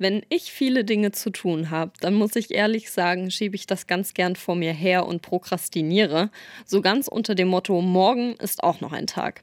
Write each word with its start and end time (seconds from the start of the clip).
Wenn 0.00 0.24
ich 0.28 0.52
viele 0.52 0.84
Dinge 0.84 1.10
zu 1.10 1.30
tun 1.30 1.70
habe, 1.70 1.90
dann 2.00 2.14
muss 2.14 2.36
ich 2.36 2.52
ehrlich 2.52 2.92
sagen, 2.92 3.32
schiebe 3.32 3.56
ich 3.56 3.66
das 3.66 3.88
ganz 3.88 4.14
gern 4.14 4.36
vor 4.36 4.54
mir 4.54 4.72
her 4.72 5.04
und 5.04 5.22
prokrastiniere, 5.22 6.30
so 6.64 6.80
ganz 6.80 7.08
unter 7.08 7.34
dem 7.34 7.48
Motto, 7.48 7.82
morgen 7.82 8.34
ist 8.36 8.62
auch 8.62 8.80
noch 8.80 8.92
ein 8.92 9.08
Tag. 9.08 9.42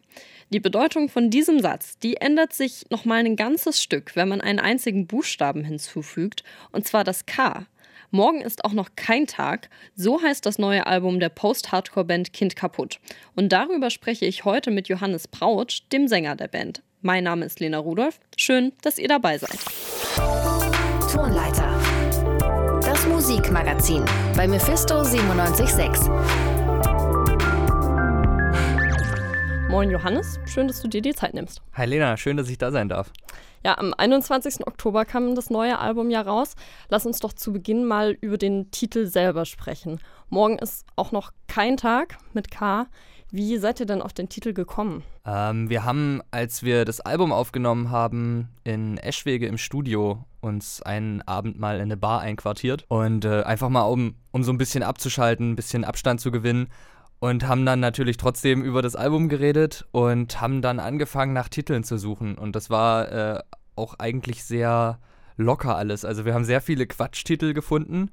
Die 0.52 0.62
Bedeutung 0.62 1.10
von 1.10 1.30
diesem 1.30 1.60
Satz, 1.60 2.00
die 2.00 2.18
ändert 2.18 2.54
sich 2.54 2.86
noch 2.90 3.04
mal 3.04 3.26
ein 3.26 3.36
ganzes 3.36 3.84
Stück, 3.84 4.16
wenn 4.16 4.30
man 4.30 4.40
einen 4.40 4.60
einzigen 4.60 5.08
Buchstaben 5.08 5.66
hinzufügt, 5.66 6.46
und 6.72 6.88
zwar 6.88 7.04
das 7.04 7.26
K. 7.26 7.66
Morgen 8.12 8.40
ist 8.40 8.64
auch 8.64 8.72
noch 8.72 8.92
kein 8.96 9.28
Tag, 9.28 9.70
so 9.98 10.22
heißt 10.22 10.46
das 10.46 10.58
neue 10.58 10.88
Album 10.88 11.20
der 11.20 11.30
Post-Hardcore-Band 11.30 12.32
Kind 12.32 12.56
kaputt. 12.56 13.02
Und 13.36 13.52
darüber 13.52 13.90
spreche 13.90 14.26
ich 14.26 14.46
heute 14.46 14.72
mit 14.72 14.88
Johannes 14.88 15.28
Brautsch, 15.28 15.82
dem 15.92 16.08
Sänger 16.08 16.38
der 16.38 16.48
Band. 16.48 16.82
Mein 17.02 17.26
Name 17.26 17.46
ist 17.46 17.60
Lena 17.60 17.80
Rudolph. 17.80 18.22
Schön, 18.38 18.72
dass 18.82 19.00
ihr 19.00 19.10
dabei 19.10 19.38
seid. 19.38 19.60
Tonleiter. 20.16 21.78
Das 22.82 23.06
Musikmagazin 23.06 24.06
bei 24.38 24.48
Mephisto 24.48 25.04
976. 25.04 26.10
Moin 29.70 29.92
Johannes, 29.92 30.40
schön, 30.46 30.70
dass 30.70 30.82
du 30.82 30.88
dir 30.88 31.02
die 31.02 31.14
Zeit 31.14 31.34
nimmst. 31.34 31.62
Hi 31.74 31.86
Lena, 31.86 32.16
schön, 32.16 32.38
dass 32.38 32.50
ich 32.50 32.58
da 32.58 32.72
sein 32.72 32.88
darf. 32.88 33.12
Ja, 33.66 33.78
am 33.78 33.94
21. 33.94 34.66
Oktober 34.68 35.04
kam 35.04 35.36
das 35.36 35.50
neue 35.50 35.80
Album 35.80 36.10
ja 36.10 36.22
raus. 36.22 36.56
Lass 36.88 37.06
uns 37.06 37.20
doch 37.20 37.34
zu 37.34 37.52
Beginn 37.52 37.84
mal 37.84 38.12
über 38.22 38.38
den 38.38 38.72
Titel 38.72 39.08
selber 39.08 39.44
sprechen. 39.44 40.00
Morgen 40.30 40.58
ist 40.60 40.86
auch 40.96 41.12
noch 41.12 41.32
kein 41.48 41.76
Tag 41.76 42.18
mit 42.32 42.52
K. 42.52 42.88
Wie 43.36 43.58
seid 43.58 43.82
ihr 43.82 43.86
denn 43.86 44.02
auf 44.02 44.14
den 44.14 44.30
Titel 44.30 44.54
gekommen? 44.54 45.04
Ähm, 45.26 45.70
wir 45.70 45.84
haben, 45.84 46.22
als 46.32 46.64
wir 46.64 46.86
das 46.86 47.02
Album 47.02 47.34
aufgenommen 47.34 47.92
haben, 47.92 48.48
in 48.64 48.98
Eschwege 48.98 49.46
im 49.48 49.58
Studio 49.58 50.24
uns 50.40 50.82
einen 50.82 51.22
Abend 51.24 51.60
mal 51.60 51.76
in 51.76 51.82
eine 51.82 51.98
Bar 51.98 52.22
einquartiert 52.22 52.86
und 52.88 53.26
äh, 53.26 53.42
einfach 53.42 53.68
mal, 53.68 53.82
um, 53.82 54.16
um 54.32 54.46
so 54.46 54.54
ein 54.54 54.58
bisschen 54.58 54.84
abzuschalten, 54.84 55.52
ein 55.52 55.56
bisschen 55.58 55.84
Abstand 55.84 56.22
zu 56.22 56.32
gewinnen 56.32 56.70
und 57.20 57.46
haben 57.46 57.66
dann 57.66 57.82
natürlich 57.82 58.16
trotzdem 58.16 58.64
über 58.64 58.82
das 58.82 58.96
Album 58.96 59.28
geredet 59.28 59.86
und 59.92 60.40
haben 60.40 60.62
dann 60.62 60.80
angefangen 60.80 61.34
nach 61.34 61.50
Titeln 61.50 61.84
zu 61.84 61.98
suchen 61.98 62.38
und 62.38 62.56
das 62.56 62.70
war 62.70 63.12
äh, 63.12 63.40
auch 63.76 63.96
eigentlich 64.00 64.46
sehr 64.46 64.98
locker 65.36 65.76
alles. 65.76 66.06
Also 66.06 66.24
wir 66.24 66.34
haben 66.34 66.46
sehr 66.46 66.62
viele 66.62 66.88
Quatschtitel 66.88 67.54
gefunden 67.54 68.12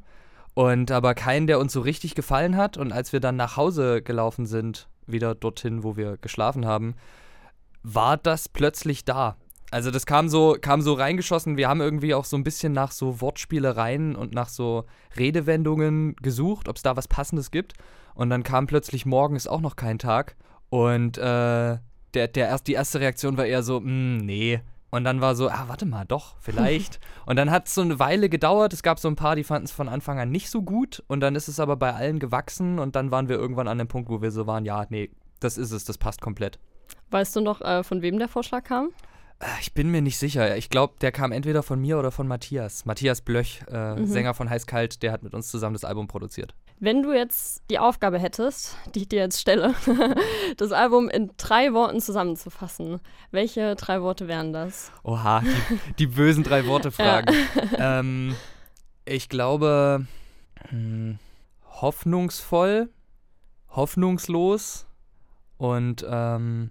und 0.55 0.91
aber 0.91 1.15
keinen, 1.15 1.47
der 1.47 1.61
uns 1.61 1.73
so 1.73 1.81
richtig 1.81 2.17
gefallen 2.17 2.57
hat 2.57 2.77
und 2.77 2.93
als 2.93 3.13
wir 3.13 3.21
dann 3.21 3.37
nach 3.37 3.57
Hause 3.57 4.03
gelaufen 4.03 4.47
sind 4.47 4.89
wieder 5.07 5.35
dorthin, 5.35 5.83
wo 5.83 5.97
wir 5.97 6.17
geschlafen 6.17 6.67
haben, 6.67 6.95
war 7.83 8.17
das 8.17 8.49
plötzlich 8.49 9.05
da. 9.05 9.37
Also 9.71 9.91
das 9.91 10.05
kam 10.05 10.29
so, 10.29 10.57
kam 10.61 10.83
so 10.83 10.93
reingeschossen. 10.93 11.57
Wir 11.57 11.69
haben 11.69 11.81
irgendwie 11.81 12.15
auch 12.15 12.27
so 12.27 12.37
ein 12.37 12.45
bisschen 12.45 12.73
nach 12.73 12.93
so 12.93 13.23
Wortspielereien 13.23 14.15
und 14.17 14.35
nach 14.35 14.49
so 14.49 14.85
Redewendungen 15.17 16.15
gesucht, 16.17 16.69
ob 16.69 16.77
es 16.77 16.83
da 16.83 16.97
was 16.97 17.09
Passendes 17.09 17.51
gibt. 17.51 17.73
Und 18.15 18.29
dann 18.29 18.43
kam 18.43 18.67
plötzlich 18.67 19.07
morgen 19.07 19.35
ist 19.35 19.49
auch 19.49 19.63
noch 19.63 19.77
kein 19.77 19.99
Tag. 19.99 20.37
Und 20.69 21.17
äh, 21.17 21.79
der, 22.15 22.29
der 22.29 22.49
erst, 22.49 22.67
die 22.67 22.75
erste 22.75 23.01
Reaktion 23.01 23.39
war 23.39 23.47
eher 23.47 23.63
so, 23.63 23.79
hm, 23.79 24.19
nee. 24.19 24.61
Und 24.95 25.05
dann 25.05 25.23
war 25.23 25.35
so, 25.35 25.49
ah, 25.49 25.65
warte 25.69 25.87
mal, 25.87 26.05
doch, 26.05 26.37
vielleicht. 26.41 27.01
und 27.27 27.37
dann 27.37 27.51
hat 27.51 27.67
es 27.67 27.75
so 27.75 27.81
eine 27.81 27.99
Weile 27.99 28.29
gedauert. 28.29 28.75
Es 28.75 28.83
gab 28.83 28.99
so 28.99 29.09
ein 29.09 29.17
paar, 29.17 29.37
die 29.37 29.43
fanden 29.43 29.65
es 29.65 29.73
von 29.73 29.89
Anfang 29.89 30.21
an 30.21 30.31
nicht 30.31 30.51
so 30.51 30.61
gut. 30.61 31.03
Und 31.09 31.21
dann 31.21 31.35
ist 31.35 31.49
es 31.49 31.59
aber 31.59 31.77
bei 31.77 31.95
allen 31.95 32.19
gewachsen. 32.19 32.79
Und 32.79 32.95
dann 32.95 33.11
waren 33.11 33.31
wir 33.31 33.37
irgendwann 33.37 33.69
an 33.69 33.79
dem 33.79 33.89
Punkt, 33.89 34.11
wo 34.11 34.21
wir 34.21 34.31
so 34.31 34.47
waren, 34.47 34.67
ja, 34.67 34.85
nee, 34.91 35.11
das 35.41 35.57
ist 35.57 35.73
es, 35.73 35.87
das 35.87 35.97
passt 35.97 36.21
komplett. 36.21 36.59
Weißt 37.11 37.35
du 37.35 37.41
noch, 37.41 37.63
äh, 37.63 37.83
von 37.83 38.03
wem 38.03 38.19
der 38.19 38.29
Vorschlag 38.29 38.65
kam? 38.65 38.91
Äh, 39.39 39.47
ich 39.63 39.73
bin 39.73 39.91
mir 39.91 40.03
nicht 40.03 40.19
sicher. 40.19 40.59
Ich 40.59 40.69
glaube, 40.69 40.93
der 41.01 41.11
kam 41.11 41.33
entweder 41.33 41.63
von 41.63 41.81
mir 41.81 41.99
oder 41.99 42.11
von 42.11 42.29
Matthias. 42.29 42.85
Matthias 42.85 43.23
Blöch, 43.23 43.63
äh, 43.71 43.95
mhm. 43.95 44.07
Sänger 44.07 44.35
von 44.35 44.51
Heißkalt, 44.51 45.03
der 45.03 45.13
hat 45.13 45.23
mit 45.23 45.33
uns 45.33 45.49
zusammen 45.49 45.73
das 45.73 45.85
Album 45.85 46.07
produziert. 46.07 46.55
Wenn 46.85 47.05
du 47.05 47.13
jetzt 47.13 47.63
die 47.71 47.79
Aufgabe 47.79 48.19
hättest, 48.19 48.77
die 48.93 49.03
ich 49.03 49.09
dir 49.09 49.21
jetzt 49.21 49.41
stelle, 49.41 49.73
das 50.57 50.73
Album 50.73 51.09
in 51.09 51.31
drei 51.37 51.73
Worten 51.75 52.01
zusammenzufassen, 52.01 52.99
welche 53.31 53.77
drei 53.77 54.03
Worte 54.03 54.27
wären 54.27 54.53
das? 54.53 54.91
Oha, 55.05 55.43
die, 55.43 55.95
die 56.01 56.07
bösen 56.09 56.43
drei 56.43 56.67
Worte 56.67 56.91
fragen. 56.91 57.33
Ja. 57.71 58.01
Ähm, 58.01 58.35
ich 59.05 59.29
glaube, 59.29 60.07
hm, 60.71 61.21
hoffnungsvoll, 61.71 62.91
hoffnungslos 63.69 64.87
und 65.59 66.05
ähm, 66.11 66.71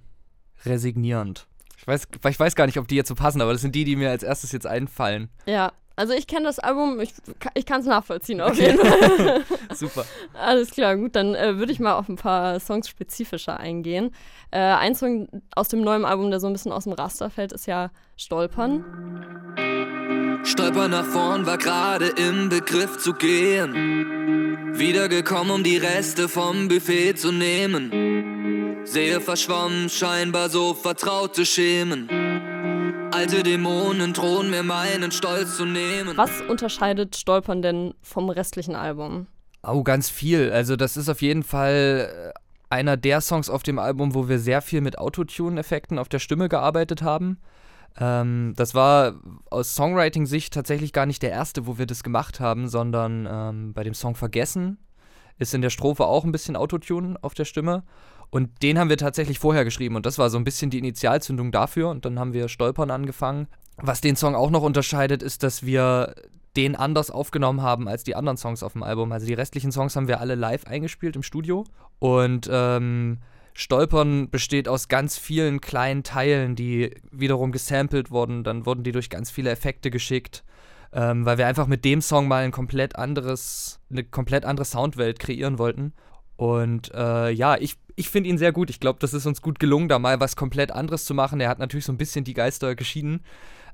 resignierend. 0.65 1.47
Ich 1.77 1.87
weiß, 1.87 2.09
ich 2.29 2.39
weiß 2.39 2.55
gar 2.55 2.65
nicht, 2.65 2.79
ob 2.79 2.89
die 2.89 2.95
jetzt 2.95 3.07
so 3.07 3.15
passen, 3.15 3.39
aber 3.39 3.53
das 3.53 3.61
sind 3.61 3.75
die, 3.75 3.85
die 3.85 3.95
mir 3.95 4.09
als 4.09 4.23
erstes 4.23 4.51
jetzt 4.51 4.67
einfallen. 4.67 5.29
Ja, 5.45 5.71
also 6.01 6.13
ich 6.13 6.25
kenne 6.25 6.45
das 6.45 6.57
Album, 6.57 6.99
ich, 6.99 7.13
ich 7.53 7.63
kann 7.63 7.81
es 7.81 7.85
nachvollziehen 7.85 8.41
auf 8.41 8.55
jeden 8.55 8.79
Fall. 8.79 9.43
Super. 9.75 10.03
Alles 10.33 10.71
klar, 10.71 10.97
gut, 10.97 11.15
dann 11.15 11.35
äh, 11.35 11.59
würde 11.59 11.71
ich 11.71 11.79
mal 11.79 11.93
auf 11.93 12.09
ein 12.09 12.15
paar 12.15 12.59
Songs 12.59 12.89
spezifischer 12.89 13.59
eingehen. 13.59 14.09
Äh, 14.49 14.61
ein 14.61 14.95
Song 14.95 15.27
aus 15.55 15.67
dem 15.67 15.81
neuen 15.81 16.03
Album, 16.03 16.31
der 16.31 16.39
so 16.39 16.47
ein 16.47 16.53
bisschen 16.53 16.71
aus 16.71 16.85
dem 16.85 16.93
Raster 16.93 17.29
fällt, 17.29 17.53
ist 17.53 17.67
ja 17.67 17.91
Stolpern. 18.17 18.83
Stolpern 20.43 20.89
nach 20.89 21.05
vorn 21.05 21.45
war 21.45 21.59
gerade 21.59 22.07
im 22.07 22.49
Begriff 22.49 22.97
zu 22.97 23.13
gehen. 23.13 24.73
Wiedergekommen, 24.73 25.51
um 25.51 25.63
die 25.63 25.77
Reste 25.77 26.27
vom 26.27 26.67
Buffet 26.67 27.13
zu 27.13 27.31
nehmen. 27.31 28.81
Sehe 28.85 29.21
verschwommen, 29.21 29.87
scheinbar 29.87 30.49
so 30.49 30.73
vertraute 30.73 31.45
Schemen. 31.45 32.20
Alte 33.11 33.43
Dämonen 33.43 34.13
drohen 34.13 34.49
mir 34.49 34.63
meinen 34.63 35.11
Stolz 35.11 35.57
zu 35.57 35.65
nehmen. 35.65 36.15
Was 36.15 36.41
unterscheidet 36.41 37.17
Stolpern 37.17 37.61
denn 37.61 37.93
vom 38.01 38.29
restlichen 38.29 38.73
Album? 38.73 39.27
Oh, 39.63 39.83
ganz 39.83 40.09
viel. 40.09 40.49
Also 40.51 40.77
das 40.77 40.95
ist 40.95 41.09
auf 41.09 41.21
jeden 41.21 41.43
Fall 41.43 42.33
äh, 42.33 42.39
einer 42.69 42.95
der 42.95 43.19
Songs 43.19 43.49
auf 43.49 43.63
dem 43.63 43.79
Album, 43.79 44.15
wo 44.15 44.29
wir 44.29 44.39
sehr 44.39 44.61
viel 44.61 44.79
mit 44.79 44.97
Autotune-Effekten 44.97 45.99
auf 45.99 46.07
der 46.07 46.19
Stimme 46.19 46.47
gearbeitet 46.47 47.01
haben. 47.01 47.37
Ähm, 47.99 48.53
das 48.55 48.75
war 48.75 49.15
aus 49.49 49.75
Songwriting-Sicht 49.75 50.53
tatsächlich 50.53 50.93
gar 50.93 51.05
nicht 51.05 51.21
der 51.21 51.31
erste, 51.31 51.67
wo 51.67 51.77
wir 51.77 51.85
das 51.85 52.03
gemacht 52.03 52.39
haben, 52.39 52.69
sondern 52.69 53.27
ähm, 53.29 53.73
bei 53.73 53.83
dem 53.83 53.93
Song 53.93 54.15
Vergessen 54.15 54.77
ist 55.37 55.53
in 55.53 55.61
der 55.61 55.69
Strophe 55.69 56.05
auch 56.05 56.23
ein 56.23 56.31
bisschen 56.31 56.55
Autotune 56.55 57.17
auf 57.21 57.33
der 57.33 57.45
Stimme. 57.45 57.83
Und 58.31 58.63
den 58.63 58.79
haben 58.79 58.89
wir 58.89 58.97
tatsächlich 58.97 59.39
vorher 59.39 59.65
geschrieben 59.65 59.97
und 59.97 60.05
das 60.05 60.17
war 60.17 60.29
so 60.29 60.37
ein 60.37 60.45
bisschen 60.45 60.69
die 60.69 60.79
Initialzündung 60.79 61.51
dafür 61.51 61.89
und 61.89 62.05
dann 62.05 62.17
haben 62.17 62.33
wir 62.33 62.47
Stolpern 62.47 62.89
angefangen. 62.89 63.47
Was 63.75 64.01
den 64.01 64.15
Song 64.15 64.35
auch 64.35 64.49
noch 64.49 64.63
unterscheidet, 64.63 65.21
ist, 65.21 65.43
dass 65.43 65.65
wir 65.65 66.15
den 66.55 66.75
anders 66.75 67.11
aufgenommen 67.11 67.61
haben 67.61 67.87
als 67.87 68.03
die 68.03 68.15
anderen 68.15 68.37
Songs 68.37 68.63
auf 68.63 68.73
dem 68.73 68.83
Album. 68.83 69.11
Also 69.11 69.25
die 69.25 69.33
restlichen 69.33 69.71
Songs 69.71 69.95
haben 69.95 70.07
wir 70.07 70.21
alle 70.21 70.35
live 70.35 70.65
eingespielt 70.65 71.15
im 71.15 71.23
Studio 71.23 71.65
und 71.99 72.49
ähm, 72.51 73.19
Stolpern 73.53 74.29
besteht 74.29 74.67
aus 74.67 74.87
ganz 74.87 75.17
vielen 75.17 75.59
kleinen 75.59 76.03
Teilen, 76.03 76.55
die 76.55 76.95
wiederum 77.11 77.51
gesampelt 77.51 78.11
wurden. 78.11 78.43
Dann 78.43 78.65
wurden 78.65 78.83
die 78.83 78.91
durch 78.91 79.09
ganz 79.09 79.29
viele 79.29 79.49
Effekte 79.49 79.91
geschickt, 79.91 80.43
ähm, 80.93 81.25
weil 81.25 81.37
wir 81.37 81.47
einfach 81.47 81.67
mit 81.67 81.83
dem 81.83 82.01
Song 82.01 82.27
mal 82.27 82.43
ein 82.43 82.51
komplett 82.51 82.95
anderes, 82.95 83.79
eine 83.89 84.03
komplett 84.03 84.45
andere 84.45 84.65
Soundwelt 84.65 85.19
kreieren 85.19 85.57
wollten. 85.59 85.93
Und 86.37 86.91
äh, 86.93 87.29
ja, 87.29 87.55
ich, 87.57 87.77
ich 87.95 88.09
finde 88.09 88.29
ihn 88.29 88.37
sehr 88.37 88.51
gut. 88.51 88.69
Ich 88.69 88.79
glaube, 88.79 88.99
das 88.99 89.13
ist 89.13 89.25
uns 89.25 89.41
gut 89.41 89.59
gelungen, 89.59 89.89
da 89.89 89.99
mal 89.99 90.19
was 90.19 90.35
komplett 90.35 90.71
anderes 90.71 91.05
zu 91.05 91.13
machen. 91.13 91.39
Er 91.39 91.49
hat 91.49 91.59
natürlich 91.59 91.85
so 91.85 91.93
ein 91.93 91.97
bisschen 91.97 92.23
die 92.23 92.33
Geister 92.33 92.75
geschieden. 92.75 93.21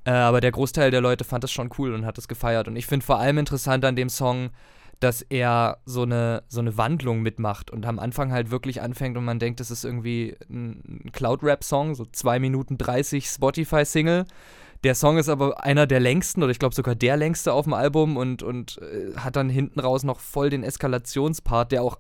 Äh, 0.06 0.12
aber 0.12 0.42
der 0.42 0.52
Großteil 0.52 0.92
der 0.92 1.02
Leute 1.02 1.24
fand 1.24 1.44
das 1.44 1.52
schon 1.52 1.70
cool 1.78 1.94
und 1.94 2.06
hat 2.06 2.18
es 2.18 2.28
gefeiert. 2.28 2.68
Und 2.68 2.76
ich 2.76 2.86
finde 2.86 3.06
vor 3.06 3.20
allem 3.20 3.38
interessant 3.38 3.84
an 3.84 3.96
dem 3.96 4.10
Song, 4.10 4.52
dass 5.00 5.22
er 5.22 5.78
so 5.86 6.04
eine, 6.04 6.44
so 6.48 6.60
eine 6.60 6.78
Wandlung 6.78 7.22
mitmacht 7.22 7.70
und 7.70 7.86
am 7.86 8.00
Anfang 8.00 8.32
halt 8.32 8.50
wirklich 8.50 8.82
anfängt 8.82 9.18
und 9.18 9.26
man 9.26 9.38
denkt, 9.38 9.60
das 9.60 9.70
ist 9.70 9.86
irgendwie 9.86 10.36
ein 10.50 11.12
Cloud-Rap-Song, 11.12 11.94
so 11.94 12.06
2 12.06 12.40
Minuten 12.40 12.78
30 12.78 13.28
Spotify-Single. 13.28 14.26
Der 14.84 14.96
Song 14.96 15.18
ist 15.18 15.30
aber 15.30 15.64
einer 15.64 15.88
der 15.88 16.00
längsten 16.00 16.42
oder 16.42 16.52
ich 16.52 16.60
glaube 16.60 16.76
sogar 16.76 16.96
der 16.96 17.18
längste 17.18 17.54
auf 17.54 17.66
dem 17.66 17.74
Album 17.74 18.18
und, 18.18 18.44
und 18.44 18.80
äh, 18.82 19.16
hat 19.18 19.36
dann 19.36 19.50
hinten 19.50 19.80
raus 19.80 20.04
noch 20.04 20.20
voll 20.20 20.50
den 20.50 20.64
Eskalationspart, 20.64 21.72
der 21.72 21.84
auch 21.84 21.98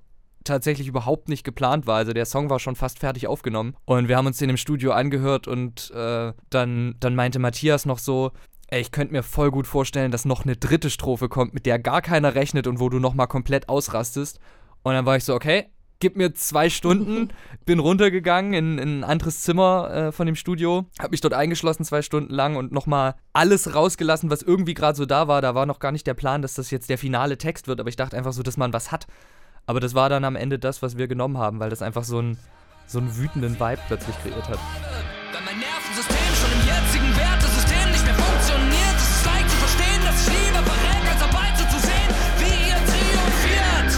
tatsächlich 0.47 0.87
überhaupt 0.87 1.29
nicht 1.29 1.43
geplant 1.43 1.87
war. 1.87 1.97
Also 1.97 2.13
der 2.13 2.25
Song 2.25 2.49
war 2.49 2.59
schon 2.59 2.75
fast 2.75 2.99
fertig 2.99 3.27
aufgenommen. 3.27 3.75
Und 3.85 4.07
wir 4.07 4.17
haben 4.17 4.27
uns 4.27 4.37
den 4.37 4.49
im 4.49 4.57
Studio 4.57 4.91
angehört 4.91 5.47
und 5.47 5.91
äh, 5.91 6.33
dann, 6.49 6.95
dann 6.99 7.15
meinte 7.15 7.39
Matthias 7.39 7.85
noch 7.85 7.99
so, 7.99 8.31
ey, 8.67 8.81
ich 8.81 8.91
könnte 8.91 9.13
mir 9.13 9.23
voll 9.23 9.51
gut 9.51 9.67
vorstellen, 9.67 10.11
dass 10.11 10.25
noch 10.25 10.43
eine 10.43 10.55
dritte 10.55 10.89
Strophe 10.89 11.29
kommt, 11.29 11.53
mit 11.53 11.65
der 11.65 11.79
gar 11.79 12.01
keiner 12.01 12.35
rechnet 12.35 12.67
und 12.67 12.79
wo 12.79 12.89
du 12.89 12.99
nochmal 12.99 13.27
komplett 13.27 13.69
ausrastest. 13.69 14.39
Und 14.83 14.93
dann 14.93 15.05
war 15.05 15.17
ich 15.17 15.23
so, 15.23 15.33
okay, 15.33 15.67
gib 15.99 16.15
mir 16.15 16.33
zwei 16.33 16.69
Stunden, 16.69 17.29
bin 17.65 17.79
runtergegangen 17.79 18.53
in, 18.53 18.77
in 18.77 18.99
ein 18.99 19.03
anderes 19.03 19.41
Zimmer 19.41 19.89
äh, 19.91 20.11
von 20.11 20.25
dem 20.25 20.35
Studio, 20.35 20.85
hab 20.99 21.11
mich 21.11 21.21
dort 21.21 21.33
eingeschlossen 21.33 21.83
zwei 21.83 22.01
Stunden 22.01 22.33
lang 22.33 22.55
und 22.55 22.71
nochmal 22.71 23.15
alles 23.33 23.73
rausgelassen, 23.73 24.29
was 24.29 24.41
irgendwie 24.41 24.73
gerade 24.73 24.97
so 24.97 25.05
da 25.05 25.27
war. 25.27 25.41
Da 25.41 25.55
war 25.55 25.65
noch 25.65 25.79
gar 25.79 25.91
nicht 25.91 26.07
der 26.07 26.13
Plan, 26.13 26.41
dass 26.41 26.53
das 26.53 26.71
jetzt 26.71 26.89
der 26.89 26.97
finale 26.97 27.37
Text 27.37 27.67
wird, 27.67 27.79
aber 27.79 27.89
ich 27.89 27.95
dachte 27.95 28.17
einfach 28.17 28.33
so, 28.33 28.43
dass 28.43 28.57
man 28.57 28.73
was 28.73 28.91
hat. 28.91 29.07
Aber 29.69 29.81
das 29.81 29.93
war 29.93 30.07
dann 30.07 30.23
am 30.23 30.37
Ende 30.37 30.57
das, 30.59 30.81
was 30.81 30.97
wir 30.97 31.09
genommen 31.09 31.37
haben, 31.37 31.59
weil 31.59 31.69
das 31.69 31.81
einfach 31.81 32.05
so, 32.05 32.19
ein, 32.19 32.37
so 32.87 32.99
einen 32.99 33.17
wütenden 33.17 33.59
Vibe 33.59 33.81
plötzlich 33.87 34.17
kreiert 34.21 34.47
hat. 34.47 34.57
Weil 35.33 35.41
mein 35.43 35.59
Nervensystem 35.59 36.15
schon 36.39 36.51
im 36.53 36.65
jetzigen 36.65 37.17
Wertesystem 37.17 37.91
nicht 37.91 38.05
mehr 38.05 38.15
funktioniert, 38.15 38.95
es 38.95 39.09
ist 39.09 39.25
zu 39.49 39.57
verstehen, 39.57 40.01
dass 40.05 40.25
ich 40.25 40.33
lieber 40.33 40.63
verreck, 40.63 41.03
als 41.11 41.21
am 41.21 41.31
zu 41.69 41.79
sehen, 41.85 42.09
wie 42.39 42.69
ihr 42.69 42.79
triumphiert. 42.87 43.91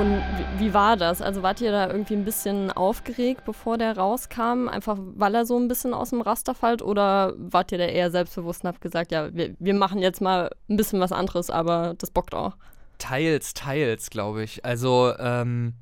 Und 0.00 0.58
wie 0.58 0.72
war 0.72 0.96
das? 0.96 1.20
Also 1.20 1.42
wart 1.42 1.60
ihr 1.60 1.72
da 1.72 1.88
irgendwie 1.88 2.14
ein 2.14 2.24
bisschen 2.24 2.72
aufgeregt, 2.72 3.44
bevor 3.44 3.76
der 3.76 3.98
rauskam, 3.98 4.68
einfach 4.68 4.96
weil 5.16 5.34
er 5.34 5.44
so 5.44 5.58
ein 5.58 5.68
bisschen 5.68 5.92
aus 5.92 6.10
dem 6.10 6.22
Raster 6.22 6.54
fällt? 6.54 6.80
Oder 6.80 7.34
wart 7.36 7.72
ihr 7.72 7.78
da 7.78 7.84
eher 7.84 8.10
selbstbewusst 8.10 8.64
und 8.64 8.68
habt 8.68 8.80
gesagt, 8.80 9.12
ja, 9.12 9.34
wir, 9.34 9.54
wir 9.58 9.74
machen 9.74 9.98
jetzt 9.98 10.22
mal 10.22 10.50
ein 10.70 10.78
bisschen 10.78 10.98
was 10.98 11.12
anderes, 11.12 11.50
aber 11.50 11.94
das 11.98 12.10
bockt 12.10 12.34
auch? 12.34 12.56
Teils, 12.98 13.54
teils, 13.54 14.10
glaube 14.10 14.42
ich. 14.42 14.64
Also, 14.64 15.14
ähm, 15.18 15.74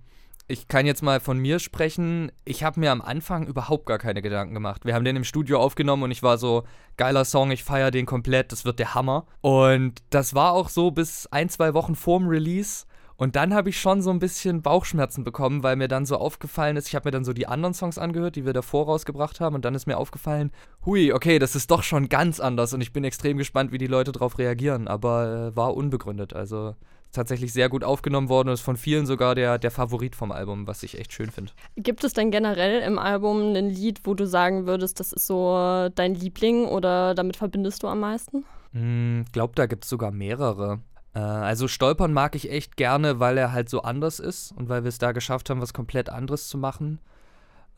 ich 0.49 0.69
kann 0.69 0.87
jetzt 0.87 1.03
mal 1.03 1.19
von 1.19 1.39
mir 1.39 1.59
sprechen. 1.59 2.31
Ich 2.45 2.63
habe 2.63 2.79
mir 2.79 2.93
am 2.93 3.03
Anfang 3.03 3.47
überhaupt 3.47 3.87
gar 3.87 3.99
keine 3.99 4.23
Gedanken 4.23 4.55
gemacht. 4.55 4.85
Wir 4.85 4.95
haben 4.95 5.05
den 5.05 5.17
im 5.17 5.25
Studio 5.25 5.59
aufgenommen 5.59 6.05
und 6.05 6.13
ich 6.13 6.23
war 6.23 6.39
so, 6.39 6.63
geiler 6.97 7.25
Song, 7.25 7.51
ich 7.51 7.65
feiere 7.65 7.91
den 7.91 8.07
komplett, 8.07 8.53
das 8.53 8.65
wird 8.65 8.79
der 8.79 8.95
Hammer. 8.95 9.27
Und 9.41 10.03
das 10.11 10.35
war 10.35 10.53
auch 10.53 10.69
so 10.69 10.93
bis 10.93 11.27
ein, 11.33 11.49
zwei 11.49 11.75
Wochen 11.75 11.97
vorm 11.97 12.29
Release. 12.29 12.87
Und 13.17 13.35
dann 13.35 13.55
habe 13.55 13.71
ich 13.71 13.81
schon 13.81 14.03
so 14.03 14.11
ein 14.11 14.19
bisschen 14.19 14.61
Bauchschmerzen 14.61 15.25
bekommen, 15.25 15.63
weil 15.63 15.77
mir 15.77 15.89
dann 15.89 16.05
so 16.05 16.17
aufgefallen 16.17 16.77
ist, 16.77 16.87
ich 16.87 16.95
habe 16.95 17.09
mir 17.09 17.13
dann 17.13 17.25
so 17.25 17.33
die 17.33 17.49
anderen 17.49 17.73
Songs 17.73 17.97
angehört, 17.99 18.37
die 18.37 18.45
wir 18.45 18.53
davor 18.53 18.85
rausgebracht 18.85 19.41
haben. 19.41 19.55
Und 19.55 19.65
dann 19.65 19.75
ist 19.75 19.87
mir 19.87 19.97
aufgefallen, 19.97 20.53
hui, 20.85 21.13
okay, 21.13 21.39
das 21.39 21.57
ist 21.57 21.71
doch 21.71 21.83
schon 21.83 22.11
ganz 22.11 22.41
anders. 22.41 22.75
Und 22.75 22.83
ich 22.83 22.93
bin 22.93 23.05
extrem 23.05 23.39
gespannt, 23.39 23.73
wie 23.73 23.79
die 23.79 23.87
Leute 23.87 24.13
darauf 24.13 24.39
reagieren. 24.39 24.87
Aber 24.87 25.51
äh, 25.53 25.57
war 25.57 25.75
unbegründet. 25.75 26.35
Also 26.35 26.77
tatsächlich 27.13 27.53
sehr 27.53 27.69
gut 27.69 27.85
aufgenommen 27.85 28.29
worden 28.29 28.49
und 28.49 28.55
ist 28.55 28.61
von 28.61 28.77
vielen 28.77 29.07
sogar 29.07 29.35
der, 29.35 29.59
der 29.59 29.71
Favorit 29.71 30.15
vom 30.15 30.33
Album, 30.33 30.67
was 30.67 30.83
ich 30.83 30.99
echt 30.99 31.13
schön 31.13 31.31
finde. 31.31 31.53
Gibt 31.77 32.05
es 32.05 32.13
denn 32.13 32.31
generell 32.31 32.83
im 32.83 32.99
Album 32.99 33.55
ein 33.55 33.71
Lied, 33.71 34.01
wo 34.05 34.15
du 34.15 34.27
sagen 34.27 34.67
würdest, 34.67 35.01
das 35.01 35.13
ist 35.13 35.27
so 35.27 35.89
dein 35.95 36.15
Liebling 36.15 36.67
oder 36.67 37.15
damit 37.15 37.37
verbindest 37.37 37.83
du 37.83 37.89
am 37.89 38.01
meisten? 38.01 38.45
Ich 38.73 38.81
hm, 38.81 39.25
glaube, 39.33 39.55
da 39.55 39.67
gibt 39.67 39.85
es 39.85 39.91
sogar 39.91 40.11
mehrere. 40.11 40.81
Äh, 41.15 41.21
also 41.21 41.67
Stolpern 41.67 42.13
mag 42.13 42.35
ich 42.35 42.51
echt 42.51 42.77
gerne, 42.77 43.19
weil 43.19 43.39
er 43.39 43.53
halt 43.53 43.71
so 43.71 43.83
anders 43.83 44.21
ist 44.21 44.53
und 44.53 44.69
weil 44.69 44.85
wir 44.85 44.91
es 44.91 44.99
da 44.99 45.13
geschafft 45.13 45.49
haben, 45.49 45.61
was 45.61 45.73
komplett 45.73 46.11
anderes 46.11 46.49
zu 46.49 46.59
machen. 46.59 47.01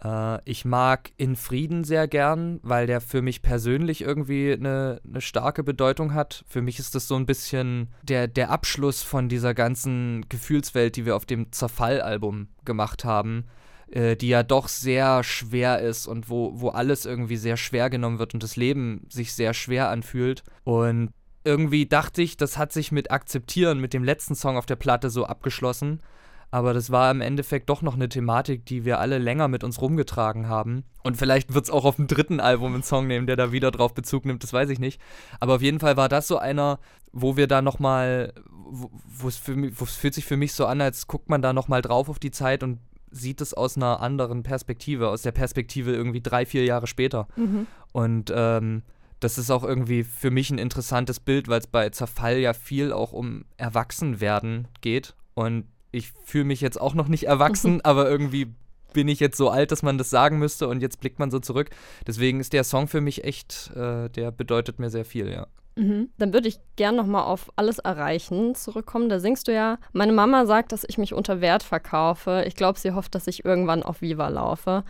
Äh, 0.02 0.38
ich 0.44 0.64
mag 0.64 1.10
In 1.16 1.36
Frieden 1.36 1.84
sehr 1.84 2.08
gern, 2.08 2.60
weil 2.62 2.86
der 2.86 3.00
für 3.00 3.22
mich 3.22 3.42
persönlich 3.42 4.02
irgendwie 4.02 4.52
eine, 4.52 5.00
eine 5.06 5.20
starke 5.20 5.62
Bedeutung 5.62 6.14
hat. 6.14 6.44
Für 6.48 6.62
mich 6.62 6.78
ist 6.78 6.94
das 6.94 7.08
so 7.08 7.16
ein 7.16 7.26
bisschen 7.26 7.88
der, 8.02 8.28
der 8.28 8.50
Abschluss 8.50 9.02
von 9.02 9.28
dieser 9.28 9.54
ganzen 9.54 10.26
Gefühlswelt, 10.28 10.96
die 10.96 11.06
wir 11.06 11.16
auf 11.16 11.26
dem 11.26 11.52
Zerfall-Album 11.52 12.48
gemacht 12.64 13.04
haben 13.04 13.44
äh, 13.90 14.16
die 14.16 14.28
ja 14.28 14.42
doch 14.42 14.68
sehr 14.68 15.22
schwer 15.24 15.80
ist 15.80 16.06
und 16.06 16.28
wo, 16.28 16.52
wo 16.60 16.68
alles 16.68 17.06
irgendwie 17.06 17.36
sehr 17.36 17.56
schwer 17.56 17.90
genommen 17.90 18.18
wird 18.18 18.34
und 18.34 18.42
das 18.42 18.56
Leben 18.56 19.06
sich 19.08 19.32
sehr 19.32 19.54
schwer 19.54 19.88
anfühlt. 19.88 20.42
Und 20.64 21.10
irgendwie 21.44 21.86
dachte 21.86 22.20
ich, 22.22 22.36
das 22.36 22.58
hat 22.58 22.72
sich 22.72 22.92
mit 22.92 23.10
Akzeptieren, 23.10 23.80
mit 23.80 23.94
dem 23.94 24.04
letzten 24.04 24.34
Song 24.34 24.56
auf 24.56 24.66
der 24.66 24.76
Platte 24.76 25.08
so 25.08 25.24
abgeschlossen. 25.24 26.02
Aber 26.50 26.72
das 26.72 26.90
war 26.90 27.10
im 27.10 27.20
Endeffekt 27.20 27.68
doch 27.68 27.82
noch 27.82 27.94
eine 27.94 28.08
Thematik, 28.08 28.64
die 28.64 28.84
wir 28.84 29.00
alle 29.00 29.18
länger 29.18 29.48
mit 29.48 29.64
uns 29.64 29.80
rumgetragen 29.80 30.48
haben. 30.48 30.84
Und 31.02 31.16
vielleicht 31.16 31.52
wird 31.52 31.64
es 31.64 31.70
auch 31.70 31.84
auf 31.84 31.96
dem 31.96 32.06
dritten 32.06 32.40
Album 32.40 32.74
einen 32.74 32.82
Song 32.82 33.06
nehmen, 33.06 33.26
der 33.26 33.36
da 33.36 33.52
wieder 33.52 33.70
drauf 33.70 33.94
Bezug 33.94 34.24
nimmt, 34.24 34.42
das 34.42 34.52
weiß 34.52 34.70
ich 34.70 34.78
nicht. 34.78 35.00
Aber 35.40 35.56
auf 35.56 35.62
jeden 35.62 35.80
Fall 35.80 35.96
war 35.96 36.08
das 36.08 36.26
so 36.26 36.38
einer, 36.38 36.78
wo 37.12 37.36
wir 37.36 37.48
da 37.48 37.60
nochmal, 37.60 38.32
wo 38.64 39.28
es 39.28 39.36
fühlt 39.36 40.14
sich 40.14 40.24
für 40.24 40.36
mich 40.36 40.54
so 40.54 40.66
an, 40.66 40.80
als 40.80 41.06
guckt 41.06 41.28
man 41.28 41.42
da 41.42 41.52
nochmal 41.52 41.82
drauf 41.82 42.08
auf 42.08 42.18
die 42.18 42.30
Zeit 42.30 42.62
und 42.62 42.78
sieht 43.10 43.40
es 43.40 43.54
aus 43.54 43.76
einer 43.76 44.00
anderen 44.00 44.42
Perspektive, 44.42 45.08
aus 45.08 45.22
der 45.22 45.32
Perspektive 45.32 45.92
irgendwie 45.92 46.20
drei, 46.20 46.46
vier 46.46 46.64
Jahre 46.64 46.86
später. 46.86 47.28
Mhm. 47.36 47.66
Und 47.92 48.32
ähm, 48.34 48.82
das 49.20 49.38
ist 49.38 49.50
auch 49.50 49.64
irgendwie 49.64 50.04
für 50.04 50.30
mich 50.30 50.50
ein 50.50 50.58
interessantes 50.58 51.20
Bild, 51.20 51.48
weil 51.48 51.60
es 51.60 51.66
bei 51.66 51.90
Zerfall 51.90 52.38
ja 52.38 52.52
viel 52.52 52.92
auch 52.92 53.12
um 53.12 53.44
Erwachsenwerden 53.56 54.68
geht. 54.80 55.14
Und 55.34 55.64
ich 55.90 56.12
fühle 56.25 56.44
mich 56.44 56.61
jetzt 56.61 56.81
auch 56.81 56.94
noch 56.94 57.08
nicht 57.08 57.25
erwachsen, 57.26 57.81
aber 57.82 58.08
irgendwie 58.08 58.55
bin 58.93 59.08
ich 59.08 59.20
jetzt 59.20 59.37
so 59.37 59.50
alt, 59.50 59.70
dass 59.70 59.82
man 59.82 59.99
das 59.99 60.11
sagen 60.11 60.38
müsste 60.38 60.69
und 60.69 60.81
jetzt 60.81 61.00
blickt 61.00 61.19
man 61.19 61.31
so 61.31 61.38
zurück. 61.38 61.70
Deswegen 62.06 62.40
ist 62.40 62.52
der 62.52 62.64
Song 62.64 62.88
für 62.88 63.00
mich 63.00 63.25
echt, 63.25 63.70
äh, 63.76 64.08
der 64.08 64.31
bedeutet 64.31 64.79
mir 64.79 64.90
sehr 64.90 65.05
viel, 65.05 65.31
ja. 65.31 65.46
Mhm. 65.76 66.08
Dann 66.19 66.32
würde 66.32 66.49
ich 66.49 66.58
gern 66.76 66.96
nochmal 66.96 67.25
auf 67.25 67.52
Alles 67.55 67.79
erreichen 67.79 68.55
zurückkommen. 68.55 69.08
Da 69.08 69.20
singst 69.20 69.46
du 69.46 69.55
ja, 69.55 69.79
meine 69.93 70.12
Mama 70.12 70.44
sagt, 70.46 70.73
dass 70.73 70.85
ich 70.88 70.99
mich 70.99 71.14
unter 71.14 71.40
Wert 71.40 71.62
verkaufe. 71.62 72.44
Ich 72.46 72.56
glaube, 72.56 72.79
sie 72.79 72.93
hofft, 72.93 73.14
dass 73.14 73.29
ich 73.29 73.44
irgendwann 73.44 73.82
auf 73.82 74.00
Viva 74.00 74.29
laufe. 74.29 74.82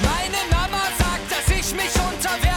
Meine 0.00 0.36
Mama 0.50 0.82
sagt, 0.96 1.30
dass 1.30 1.48
ich 1.48 1.74
mich 1.74 1.94
unter 1.96 2.30
Wert 2.44 2.55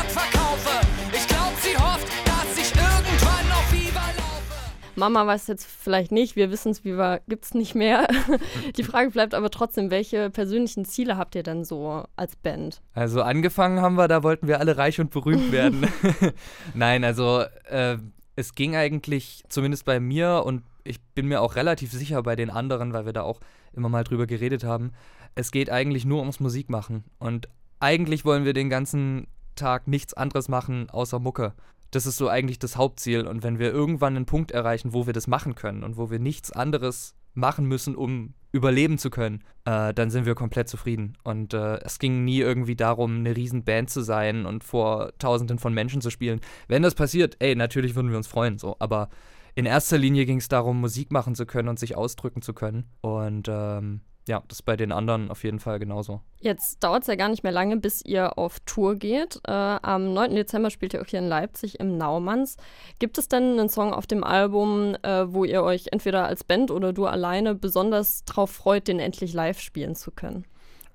Mama 5.00 5.26
weiß 5.26 5.48
jetzt 5.48 5.66
vielleicht 5.66 6.12
nicht, 6.12 6.36
wir 6.36 6.52
wissen 6.52 6.72
es, 6.72 6.84
Viva 6.84 7.20
gibt 7.28 7.46
es 7.46 7.54
nicht 7.54 7.74
mehr. 7.74 8.08
Die 8.78 8.84
Frage 8.84 9.10
bleibt 9.10 9.34
aber 9.34 9.50
trotzdem, 9.50 9.90
welche 9.90 10.30
persönlichen 10.30 10.86
Ziele 10.86 11.18
habt 11.18 11.34
ihr 11.36 11.44
denn 11.44 11.64
so 11.64 12.04
als 12.16 12.36
Band? 12.36 12.82
Also 12.94 13.22
angefangen 13.22 13.82
haben 13.82 13.96
wir, 13.96 14.08
da 14.08 14.22
wollten 14.22 14.48
wir 14.48 14.60
alle 14.60 14.78
reich 14.78 15.00
und 15.00 15.10
berühmt 15.10 15.52
werden. 15.52 15.88
Nein, 16.76 17.04
also 17.04 17.44
äh, 17.70 17.98
es 18.36 18.54
ging 18.54 18.76
eigentlich, 18.76 19.44
zumindest 19.50 19.86
bei 19.86 20.00
mir 20.00 20.44
und 20.46 20.64
ich 20.84 21.02
bin 21.16 21.28
mir 21.28 21.42
auch 21.42 21.56
relativ 21.56 21.92
sicher 21.92 22.22
bei 22.22 22.36
den 22.36 22.50
anderen, 22.50 22.94
weil 22.94 23.06
wir 23.06 23.14
da 23.14 23.24
auch 23.24 23.40
immer 23.74 23.90
mal 23.90 24.04
drüber 24.04 24.28
geredet 24.28 24.64
haben, 24.64 24.92
es 25.36 25.52
geht 25.52 25.70
eigentlich 25.70 26.06
nur 26.06 26.20
ums 26.20 26.40
Musikmachen. 26.40 27.04
Und 27.20 27.48
eigentlich 27.80 28.26
wollen 28.26 28.46
wir 28.46 28.54
den 28.54 28.70
ganzen 28.70 29.28
Tag 29.56 29.88
nichts 29.88 30.14
anderes 30.14 30.50
machen 30.50 30.90
außer 30.90 31.20
Mucke. 31.20 31.54
Das 31.92 32.06
ist 32.06 32.18
so 32.18 32.30
eigentlich 32.30 32.60
das 32.60 32.78
Hauptziel. 32.78 33.28
Und 33.28 33.44
wenn 33.44 33.60
wir 33.60 33.72
irgendwann 33.72 34.16
einen 34.16 34.26
Punkt 34.26 34.52
erreichen, 34.52 34.94
wo 34.94 35.06
wir 35.06 35.14
das 35.14 35.28
machen 35.28 35.56
können 35.56 35.84
und 35.84 35.98
wo 35.98 36.10
wir 36.10 36.20
nichts 36.20 36.52
anderes 36.52 37.16
machen 37.34 37.66
müssen, 37.66 37.96
um 37.96 38.34
überleben 38.52 38.98
zu 38.98 39.10
können, 39.10 39.44
äh, 39.66 39.94
dann 39.94 40.10
sind 40.10 40.26
wir 40.26 40.36
komplett 40.36 40.68
zufrieden. 40.68 41.18
Und 41.24 41.54
äh, 41.54 41.78
es 41.82 42.00
ging 42.00 42.24
nie 42.26 42.40
irgendwie 42.40 42.76
darum, 42.76 43.18
eine 43.18 43.36
riesen 43.36 43.64
Band 43.64 43.90
zu 43.90 44.02
sein 44.02 44.46
und 44.46 44.64
vor 44.64 45.14
Tausenden 45.20 45.60
von 45.60 45.74
Menschen 45.74 46.02
zu 46.02 46.10
spielen. 46.10 46.42
Wenn 46.68 46.82
das 46.82 46.96
passiert, 46.96 47.38
ey, 47.40 47.56
natürlich 47.56 47.96
würden 47.96 48.10
wir 48.10 48.18
uns 48.18 48.28
freuen, 48.28 48.58
so. 48.58 48.76
Aber 48.80 49.10
in 49.56 49.66
erster 49.66 49.98
Linie 49.98 50.26
ging 50.26 50.38
es 50.38 50.48
darum, 50.48 50.80
Musik 50.80 51.12
machen 51.12 51.36
zu 51.36 51.46
können 51.46 51.70
und 51.70 51.80
sich 51.80 51.96
ausdrücken 51.96 52.42
zu 52.42 52.54
können. 52.54 52.86
Und 53.02 53.48
ähm, 53.50 54.02
ja, 54.30 54.44
das 54.48 54.60
ist 54.60 54.62
bei 54.62 54.78
den 54.78 54.92
anderen 54.92 55.32
auf 55.32 55.44
jeden 55.44 55.60
Fall 55.60 55.80
genauso. 55.80 56.22
Jetzt 56.40 56.84
dauert 56.84 57.02
es 57.02 57.08
ja 57.08 57.16
gar 57.16 57.30
nicht 57.30 57.42
mehr 57.42 57.52
lange, 57.52 57.78
bis 57.78 58.06
ihr 58.06 58.38
auf 58.38 58.60
Tour 58.60 58.96
geht. 58.96 59.42
Äh, 59.48 59.52
am 59.52 60.14
9. 60.14 60.36
Dezember 60.36 60.70
spielt 60.70 60.94
ihr 60.94 61.02
auch 61.02 61.08
hier 61.08 61.18
in 61.18 61.28
Leipzig 61.28 61.80
im 61.80 61.98
Naumanns. 61.98 62.58
Gibt 63.00 63.18
es 63.18 63.28
denn 63.28 63.60
einen 63.60 63.70
Song 63.70 63.92
auf 63.92 64.06
dem 64.06 64.24
Album, 64.24 64.96
äh, 65.02 65.34
wo 65.34 65.46
ihr 65.46 65.64
euch 65.64 65.88
entweder 65.92 66.28
als 66.28 66.44
Band 66.44 66.70
oder 66.70 66.94
du 66.94 67.08
alleine 67.08 67.56
besonders 67.56 68.24
drauf 68.24 68.52
freut, 68.52 68.88
den 68.88 69.00
endlich 69.00 69.34
live 69.34 69.60
spielen 69.60 69.96
zu 69.96 70.12
können? 70.12 70.46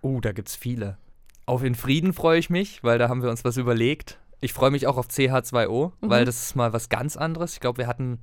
Oh, 0.00 0.20
da 0.20 0.30
gibt 0.30 0.48
es 0.48 0.54
viele. 0.54 0.96
Auf 1.44 1.64
In 1.64 1.74
Frieden 1.74 2.12
freue 2.12 2.38
ich 2.38 2.50
mich, 2.50 2.84
weil 2.84 2.98
da 2.98 3.08
haben 3.08 3.22
wir 3.22 3.30
uns 3.30 3.44
was 3.44 3.56
überlegt. 3.56 4.20
Ich 4.40 4.52
freue 4.52 4.70
mich 4.70 4.86
auch 4.86 4.96
auf 4.96 5.08
CH2O, 5.08 5.90
mhm. 6.00 6.08
weil 6.08 6.24
das 6.24 6.40
ist 6.40 6.54
mal 6.54 6.72
was 6.72 6.88
ganz 6.88 7.16
anderes. 7.16 7.54
Ich 7.54 7.60
glaube, 7.60 7.78
wir 7.78 7.88
hatten 7.88 8.20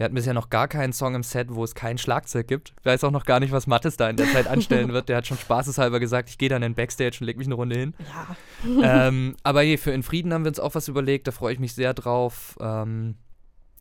wir 0.00 0.06
hatten 0.06 0.14
bisher 0.14 0.32
noch 0.32 0.48
gar 0.48 0.66
keinen 0.66 0.94
Song 0.94 1.14
im 1.14 1.22
Set, 1.22 1.48
wo 1.54 1.62
es 1.62 1.74
kein 1.74 1.98
Schlagzeug 1.98 2.48
gibt. 2.48 2.72
Ich 2.80 2.86
weiß 2.86 3.04
auch 3.04 3.10
noch 3.10 3.26
gar 3.26 3.38
nicht, 3.38 3.52
was 3.52 3.66
Mattes 3.66 3.98
da 3.98 4.08
in 4.08 4.16
der 4.16 4.32
Zeit 4.32 4.46
anstellen 4.46 4.94
wird. 4.94 5.10
Der 5.10 5.18
hat 5.18 5.26
schon 5.26 5.36
spaßeshalber 5.36 6.00
gesagt, 6.00 6.30
ich 6.30 6.38
gehe 6.38 6.48
dann 6.48 6.62
in 6.62 6.72
den 6.72 6.74
Backstage 6.74 7.18
und 7.20 7.26
leg 7.26 7.36
mich 7.36 7.46
eine 7.46 7.54
Runde 7.54 7.78
hin. 7.78 7.94
Ja. 8.64 9.08
ähm, 9.08 9.36
aber 9.42 9.60
je, 9.60 9.76
für 9.76 9.90
In 9.90 10.02
Frieden 10.02 10.32
haben 10.32 10.44
wir 10.44 10.48
uns 10.48 10.58
auch 10.58 10.74
was 10.74 10.88
überlegt. 10.88 11.26
Da 11.26 11.32
freue 11.32 11.52
ich 11.52 11.58
mich 11.58 11.74
sehr 11.74 11.92
drauf. 11.92 12.56
Ähm, 12.62 13.16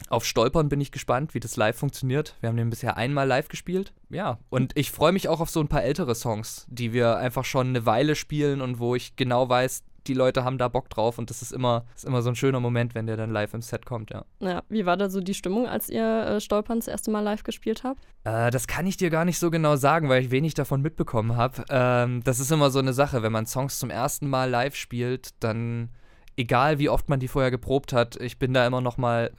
auf 0.09 0.25
Stolpern 0.25 0.67
bin 0.67 0.81
ich 0.81 0.91
gespannt, 0.91 1.33
wie 1.35 1.39
das 1.39 1.55
live 1.55 1.77
funktioniert. 1.77 2.35
Wir 2.41 2.49
haben 2.49 2.57
den 2.57 2.69
bisher 2.69 2.97
einmal 2.97 3.25
live 3.25 3.47
gespielt. 3.47 3.93
Ja, 4.09 4.39
und 4.49 4.75
ich 4.75 4.91
freue 4.91 5.13
mich 5.13 5.29
auch 5.29 5.39
auf 5.39 5.49
so 5.49 5.61
ein 5.61 5.69
paar 5.69 5.83
ältere 5.83 6.15
Songs, 6.15 6.67
die 6.69 6.91
wir 6.91 7.15
einfach 7.15 7.45
schon 7.45 7.67
eine 7.67 7.85
Weile 7.85 8.15
spielen 8.15 8.59
und 8.59 8.79
wo 8.79 8.93
ich 8.93 9.15
genau 9.15 9.47
weiß, 9.47 9.83
die 10.09 10.15
Leute 10.15 10.43
haben 10.43 10.57
da 10.57 10.67
Bock 10.67 10.89
drauf 10.89 11.17
und 11.17 11.29
das 11.29 11.41
ist 11.41 11.53
immer, 11.53 11.85
ist 11.95 12.05
immer 12.05 12.21
so 12.21 12.29
ein 12.29 12.35
schöner 12.35 12.59
Moment, 12.59 12.95
wenn 12.95 13.05
der 13.05 13.15
dann 13.15 13.31
live 13.31 13.53
im 13.53 13.61
Set 13.61 13.85
kommt, 13.85 14.09
ja. 14.09 14.25
Ja, 14.39 14.63
wie 14.67 14.85
war 14.85 14.97
da 14.97 15.09
so 15.09 15.21
die 15.21 15.33
Stimmung, 15.33 15.67
als 15.67 15.87
ihr 15.89 16.03
äh, 16.03 16.41
Stolpern 16.41 16.79
das 16.79 16.87
erste 16.87 17.11
Mal 17.11 17.21
live 17.21 17.43
gespielt 17.43 17.83
habt? 17.83 18.03
Äh, 18.23 18.49
das 18.49 18.67
kann 18.67 18.87
ich 18.87 18.97
dir 18.97 19.09
gar 19.09 19.23
nicht 19.23 19.39
so 19.39 19.51
genau 19.51 19.75
sagen, 19.75 20.09
weil 20.09 20.23
ich 20.23 20.31
wenig 20.31 20.55
davon 20.55 20.81
mitbekommen 20.81 21.37
habe. 21.37 21.63
Ähm, 21.69 22.23
das 22.23 22.39
ist 22.39 22.51
immer 22.51 22.71
so 22.71 22.79
eine 22.79 22.93
Sache, 22.93 23.21
wenn 23.21 23.31
man 23.31 23.45
Songs 23.45 23.79
zum 23.79 23.89
ersten 23.89 24.27
Mal 24.27 24.49
live 24.49 24.75
spielt, 24.75 25.29
dann 25.39 25.89
egal 26.35 26.79
wie 26.79 26.89
oft 26.89 27.09
man 27.09 27.19
die 27.19 27.27
vorher 27.27 27.51
geprobt 27.51 27.93
hat, 27.93 28.15
ich 28.15 28.39
bin 28.39 28.53
da 28.53 28.65
immer 28.65 28.81
noch 28.81 28.97
mal 28.97 29.31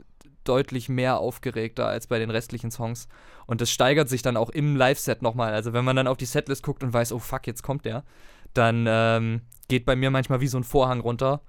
deutlich 0.45 0.89
mehr 0.89 1.19
aufgeregter 1.19 1.87
als 1.87 2.07
bei 2.07 2.19
den 2.19 2.31
restlichen 2.31 2.71
Songs. 2.71 3.09
Und 3.47 3.61
das 3.61 3.71
steigert 3.71 4.09
sich 4.09 4.23
dann 4.23 4.37
auch 4.37 4.51
im 4.51 4.77
Live-Set 4.77 5.23
nochmal. 5.23 5.53
Also 5.53 5.73
wenn 5.73 5.85
man 5.85 5.97
dann 5.97 6.07
auf 6.07 6.17
die 6.17 6.27
Setlist 6.27 6.63
guckt 6.63 6.83
und 6.83 6.93
weiß, 6.93 7.13
oh 7.13 7.19
fuck, 7.19 7.47
jetzt 7.47 7.63
kommt 7.63 7.85
der, 7.85 8.05
dann 8.55 8.87
ähm, 8.89 9.43
geht 9.69 9.85
bei 9.85 9.97
mir 9.97 10.11
manchmal 10.11 10.41
wie 10.41 10.49
so 10.49 10.59
ein 10.59 10.65
Vorhang 10.65 11.01
runter 11.01 11.43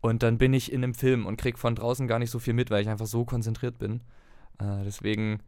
und 0.00 0.22
dann 0.22 0.38
bin 0.38 0.52
ich 0.54 0.72
in 0.72 0.82
einem 0.82 0.94
Film 0.94 1.26
und 1.26 1.36
krieg 1.36 1.58
von 1.58 1.74
draußen 1.74 2.06
gar 2.06 2.18
nicht 2.18 2.30
so 2.30 2.38
viel 2.38 2.54
mit, 2.54 2.70
weil 2.70 2.82
ich 2.82 2.88
einfach 2.88 3.06
so 3.06 3.24
konzentriert 3.24 3.78
bin. 3.78 4.00
Äh, 4.58 4.84
deswegen 4.84 5.40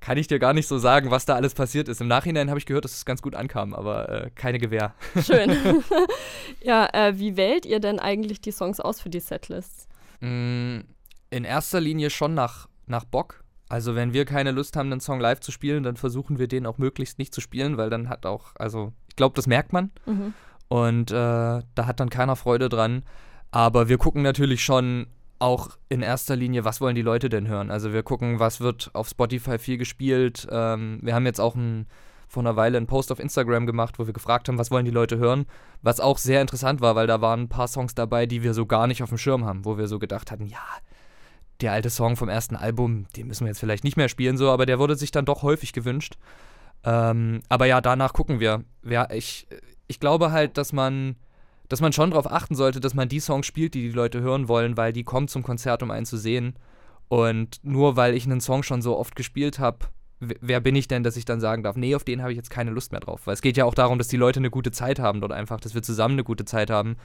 kann 0.00 0.16
ich 0.16 0.26
dir 0.26 0.38
gar 0.38 0.54
nicht 0.54 0.66
so 0.66 0.78
sagen, 0.78 1.10
was 1.10 1.26
da 1.26 1.34
alles 1.34 1.54
passiert 1.54 1.88
ist. 1.88 2.00
Im 2.00 2.08
Nachhinein 2.08 2.48
habe 2.48 2.58
ich 2.58 2.66
gehört, 2.66 2.84
dass 2.84 2.94
es 2.94 3.04
ganz 3.04 3.22
gut 3.22 3.34
ankam, 3.34 3.74
aber 3.74 4.08
äh, 4.08 4.30
keine 4.34 4.58
Gewähr. 4.58 4.94
Schön. 5.22 5.50
ja, 6.62 6.88
äh, 6.92 7.18
wie 7.18 7.36
wählt 7.36 7.66
ihr 7.66 7.80
denn 7.80 7.98
eigentlich 7.98 8.40
die 8.40 8.50
Songs 8.50 8.80
aus 8.80 9.00
für 9.00 9.10
die 9.10 9.20
Setlists? 9.20 9.88
Mm, 10.20 10.80
in 11.30 11.44
erster 11.44 11.80
Linie 11.80 12.10
schon 12.10 12.34
nach, 12.34 12.68
nach 12.86 13.04
Bock. 13.04 13.44
Also 13.68 13.94
wenn 13.94 14.12
wir 14.12 14.24
keine 14.24 14.50
Lust 14.50 14.76
haben, 14.76 14.90
einen 14.90 15.00
Song 15.00 15.20
live 15.20 15.40
zu 15.40 15.52
spielen, 15.52 15.84
dann 15.84 15.96
versuchen 15.96 16.38
wir 16.38 16.48
den 16.48 16.66
auch 16.66 16.78
möglichst 16.78 17.18
nicht 17.18 17.32
zu 17.32 17.40
spielen, 17.40 17.76
weil 17.76 17.88
dann 17.88 18.08
hat 18.08 18.26
auch, 18.26 18.56
also 18.56 18.92
ich 19.08 19.16
glaube, 19.16 19.36
das 19.36 19.46
merkt 19.46 19.72
man. 19.72 19.92
Mhm. 20.06 20.34
Und 20.70 21.10
äh, 21.10 21.14
da 21.14 21.86
hat 21.86 21.98
dann 21.98 22.10
keiner 22.10 22.36
Freude 22.36 22.68
dran. 22.68 23.02
Aber 23.50 23.88
wir 23.88 23.98
gucken 23.98 24.22
natürlich 24.22 24.64
schon 24.64 25.08
auch 25.40 25.70
in 25.88 26.00
erster 26.00 26.36
Linie, 26.36 26.64
was 26.64 26.80
wollen 26.80 26.94
die 26.94 27.02
Leute 27.02 27.28
denn 27.28 27.48
hören? 27.48 27.72
Also 27.72 27.92
wir 27.92 28.04
gucken, 28.04 28.38
was 28.38 28.60
wird 28.60 28.90
auf 28.92 29.08
Spotify 29.08 29.58
viel 29.58 29.78
gespielt. 29.78 30.46
Ähm, 30.48 31.00
wir 31.02 31.12
haben 31.12 31.26
jetzt 31.26 31.40
auch 31.40 31.56
ein, 31.56 31.86
vor 32.28 32.44
einer 32.44 32.54
Weile 32.54 32.76
einen 32.76 32.86
Post 32.86 33.10
auf 33.10 33.18
Instagram 33.18 33.66
gemacht, 33.66 33.98
wo 33.98 34.06
wir 34.06 34.12
gefragt 34.12 34.46
haben, 34.46 34.58
was 34.58 34.70
wollen 34.70 34.84
die 34.84 34.92
Leute 34.92 35.18
hören? 35.18 35.46
Was 35.82 35.98
auch 35.98 36.18
sehr 36.18 36.40
interessant 36.40 36.80
war, 36.80 36.94
weil 36.94 37.08
da 37.08 37.20
waren 37.20 37.40
ein 37.40 37.48
paar 37.48 37.66
Songs 37.66 37.96
dabei, 37.96 38.26
die 38.26 38.44
wir 38.44 38.54
so 38.54 38.64
gar 38.64 38.86
nicht 38.86 39.02
auf 39.02 39.08
dem 39.08 39.18
Schirm 39.18 39.44
haben, 39.44 39.64
wo 39.64 39.76
wir 39.76 39.88
so 39.88 39.98
gedacht 39.98 40.30
hatten, 40.30 40.46
ja, 40.46 40.62
der 41.62 41.72
alte 41.72 41.90
Song 41.90 42.14
vom 42.14 42.28
ersten 42.28 42.54
Album, 42.54 43.06
den 43.16 43.26
müssen 43.26 43.44
wir 43.44 43.48
jetzt 43.48 43.60
vielleicht 43.60 43.82
nicht 43.82 43.96
mehr 43.96 44.08
spielen, 44.08 44.36
so, 44.36 44.52
aber 44.52 44.66
der 44.66 44.78
wurde 44.78 44.94
sich 44.94 45.10
dann 45.10 45.24
doch 45.24 45.42
häufig 45.42 45.72
gewünscht. 45.72 46.16
Ähm, 46.84 47.40
aber 47.48 47.66
ja, 47.66 47.80
danach 47.80 48.12
gucken 48.12 48.38
wir. 48.38 48.62
Ja, 48.84 49.10
ich, 49.10 49.48
ich 49.90 49.98
glaube 49.98 50.30
halt, 50.30 50.56
dass 50.56 50.72
man, 50.72 51.16
dass 51.68 51.80
man 51.80 51.92
schon 51.92 52.12
darauf 52.12 52.30
achten 52.30 52.54
sollte, 52.54 52.78
dass 52.78 52.94
man 52.94 53.08
die 53.08 53.18
Songs 53.18 53.44
spielt, 53.44 53.74
die 53.74 53.82
die 53.82 53.90
Leute 53.90 54.20
hören 54.20 54.46
wollen, 54.46 54.76
weil 54.76 54.92
die 54.92 55.02
kommen 55.02 55.26
zum 55.26 55.42
Konzert, 55.42 55.82
um 55.82 55.90
einen 55.90 56.06
zu 56.06 56.16
sehen. 56.16 56.54
Und 57.08 57.58
nur 57.64 57.96
weil 57.96 58.14
ich 58.14 58.24
einen 58.24 58.40
Song 58.40 58.62
schon 58.62 58.82
so 58.82 58.96
oft 58.96 59.16
gespielt 59.16 59.58
habe, 59.58 59.86
wer 60.20 60.60
bin 60.60 60.76
ich 60.76 60.86
denn, 60.86 61.02
dass 61.02 61.16
ich 61.16 61.24
dann 61.24 61.40
sagen 61.40 61.64
darf, 61.64 61.74
nee, 61.74 61.96
auf 61.96 62.04
den 62.04 62.22
habe 62.22 62.30
ich 62.30 62.36
jetzt 62.36 62.50
keine 62.50 62.70
Lust 62.70 62.92
mehr 62.92 63.00
drauf. 63.00 63.22
Weil 63.26 63.34
es 63.34 63.42
geht 63.42 63.56
ja 63.56 63.64
auch 63.64 63.74
darum, 63.74 63.98
dass 63.98 64.06
die 64.06 64.16
Leute 64.16 64.38
eine 64.38 64.50
gute 64.50 64.70
Zeit 64.70 65.00
haben 65.00 65.20
dort 65.20 65.32
einfach, 65.32 65.58
dass 65.58 65.74
wir 65.74 65.82
zusammen 65.82 66.14
eine 66.14 66.24
gute 66.24 66.44
Zeit 66.44 66.70
haben. 66.70 66.96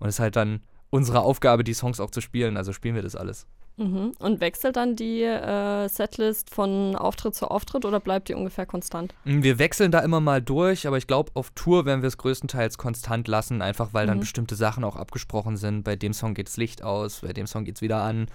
Und 0.00 0.08
es 0.08 0.18
halt 0.18 0.34
dann 0.34 0.60
unsere 0.94 1.22
Aufgabe, 1.22 1.64
die 1.64 1.74
Songs 1.74 1.98
auch 1.98 2.10
zu 2.10 2.20
spielen. 2.20 2.56
Also 2.56 2.72
spielen 2.72 2.94
wir 2.94 3.02
das 3.02 3.16
alles. 3.16 3.48
Mhm. 3.76 4.12
Und 4.20 4.40
wechselt 4.40 4.76
dann 4.76 4.94
die 4.94 5.22
äh, 5.22 5.88
Setlist 5.88 6.54
von 6.54 6.94
Auftritt 6.94 7.34
zu 7.34 7.50
Auftritt 7.50 7.84
oder 7.84 7.98
bleibt 7.98 8.28
die 8.28 8.34
ungefähr 8.34 8.64
konstant? 8.64 9.12
Mm, 9.24 9.42
wir 9.42 9.58
wechseln 9.58 9.90
da 9.90 9.98
immer 9.98 10.20
mal 10.20 10.40
durch, 10.40 10.86
aber 10.86 10.96
ich 10.96 11.08
glaube, 11.08 11.32
auf 11.34 11.50
Tour 11.56 11.84
werden 11.84 12.02
wir 12.02 12.06
es 12.06 12.16
größtenteils 12.16 12.78
konstant 12.78 13.26
lassen, 13.26 13.60
einfach 13.60 13.88
weil 13.92 14.06
dann 14.06 14.18
Mhm. 14.18 14.20
bestimmte 14.20 14.54
Sachen 14.54 14.84
auch 14.84 14.94
abgesprochen 14.94 15.56
sind. 15.56 15.82
Bei 15.82 15.96
dem 15.96 16.12
Song 16.12 16.34
geht 16.34 16.46
das 16.46 16.56
Licht 16.56 16.84
aus, 16.84 17.22
bei 17.22 17.32
dem 17.32 17.48
Song 17.48 17.64
geht 17.64 17.74
es 17.74 17.82
wieder 17.82 18.00
an. 18.00 18.26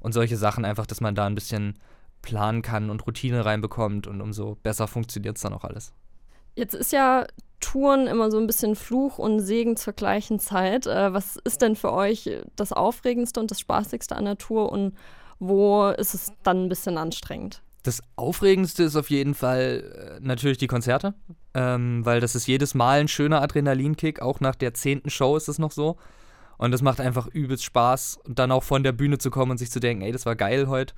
Und 0.00 0.12
solche 0.12 0.38
Sachen 0.38 0.64
einfach, 0.64 0.86
dass 0.86 1.02
man 1.02 1.14
da 1.14 1.26
ein 1.26 1.34
bisschen 1.34 1.74
planen 2.22 2.62
kann 2.62 2.88
und 2.88 3.06
Routine 3.06 3.44
reinbekommt 3.44 4.06
und 4.06 4.22
umso 4.22 4.56
besser 4.62 4.88
funktioniert 4.88 5.36
es 5.36 5.42
dann 5.42 5.52
auch 5.52 5.64
alles. 5.64 5.92
Jetzt 6.56 6.74
ist 6.74 6.90
ja 6.90 7.26
Touren 7.60 8.06
immer 8.06 8.30
so 8.30 8.38
ein 8.38 8.46
bisschen 8.46 8.74
Fluch 8.74 9.18
und 9.18 9.40
Segen 9.40 9.76
zur 9.76 9.92
gleichen 9.92 10.40
Zeit. 10.40 10.86
Äh, 10.86 11.12
was 11.12 11.36
ist 11.36 11.62
denn 11.62 11.76
für 11.76 11.92
euch 11.92 12.28
das 12.56 12.72
Aufregendste 12.72 13.40
und 13.40 13.50
das 13.50 13.60
Spaßigste 13.60 14.16
an 14.16 14.24
der 14.24 14.38
Tour 14.38 14.72
und 14.72 14.94
wo 15.38 15.88
ist 15.88 16.14
es 16.14 16.32
dann 16.42 16.64
ein 16.64 16.68
bisschen 16.68 16.98
anstrengend? 16.98 17.62
Das 17.82 18.02
Aufregendste 18.16 18.82
ist 18.82 18.96
auf 18.96 19.10
jeden 19.10 19.34
Fall 19.34 20.18
äh, 20.18 20.20
natürlich 20.20 20.58
die 20.58 20.66
Konzerte, 20.66 21.14
ähm, 21.54 22.04
weil 22.04 22.20
das 22.20 22.34
ist 22.34 22.46
jedes 22.46 22.74
Mal 22.74 23.00
ein 23.00 23.08
schöner 23.08 23.42
Adrenalinkick. 23.42 24.20
Auch 24.20 24.40
nach 24.40 24.56
der 24.56 24.74
zehnten 24.74 25.10
Show 25.10 25.36
ist 25.36 25.48
es 25.48 25.58
noch 25.58 25.70
so. 25.70 25.96
Und 26.58 26.72
das 26.72 26.82
macht 26.82 27.00
einfach 27.00 27.26
übelst 27.26 27.64
Spaß, 27.64 28.20
dann 28.26 28.50
auch 28.50 28.62
von 28.62 28.82
der 28.82 28.92
Bühne 28.92 29.18
zu 29.18 29.30
kommen 29.30 29.52
und 29.52 29.58
sich 29.58 29.70
zu 29.70 29.78
denken, 29.78 30.02
ey, 30.02 30.10
das 30.10 30.26
war 30.26 30.36
geil 30.36 30.68
heute. 30.68 30.94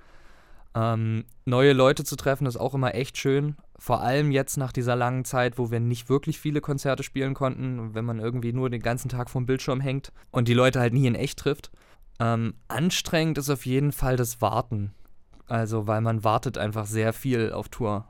Ähm, 0.78 1.25
neue 1.44 1.73
Leute 1.73 2.04
zu 2.04 2.14
treffen 2.14 2.47
ist 2.47 2.56
auch 2.56 2.75
immer 2.75 2.94
echt 2.94 3.18
schön. 3.18 3.56
Vor 3.78 4.00
allem 4.00 4.30
jetzt 4.30 4.56
nach 4.56 4.73
dieser 4.73 4.94
langen 4.97 5.25
Zeit, 5.25 5.58
wo 5.58 5.70
wir 5.70 5.80
nicht 5.80 6.08
wirklich 6.08 6.38
viele 6.38 6.61
Konzerte 6.61 7.02
spielen 7.02 7.35
konnten, 7.35 7.94
wenn 7.94 8.04
man 8.04 8.18
irgendwie 8.18 8.52
nur 8.52 8.70
den 8.70 8.82
ganzen 8.82 9.08
Tag 9.08 9.30
vorm 9.30 9.47
Bildschirm 9.47 9.80
hängt 9.80 10.12
und 10.30 10.47
die 10.47 10.54
Leute 10.54 10.80
halt 10.80 10.92
nie 10.92 11.06
in 11.06 11.14
echt 11.14 11.38
trifft. 11.38 11.70
Ähm, 12.20 12.54
anstrengend 12.68 13.38
ist 13.38 13.50
auf 13.50 13.66
jeden 13.66 13.92
Fall 13.92 14.16
das 14.16 14.40
Warten. 14.40 14.92
Also, 15.47 15.87
weil 15.87 16.00
man 16.00 16.25
wartet 16.25 16.58
einfach 16.58 16.87
sehr 16.87 17.12
viel 17.12 17.52
auf 17.52 17.68
Tour. 17.68 18.04